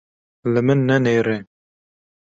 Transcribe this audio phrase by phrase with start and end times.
[0.51, 1.37] Li min nenihêre!